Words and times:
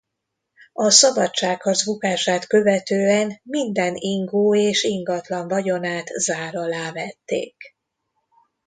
A 0.73 0.89
szabadságharc 0.89 1.85
bukását 1.85 2.47
követően 2.47 3.39
minden 3.43 3.95
ingó 3.95 4.55
és 4.55 4.83
ingatlan 4.83 5.47
vagyonát 5.47 6.07
zár 6.07 6.55
alá 6.55 6.91
vették. 6.91 7.55